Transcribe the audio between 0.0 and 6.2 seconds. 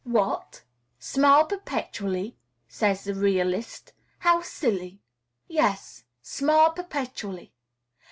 "What! smile perpetually?" says the realist. "How silly!" Yes,